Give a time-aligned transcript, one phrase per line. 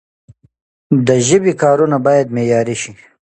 [1.07, 2.93] د ژبي کارونه باید معیاري سی.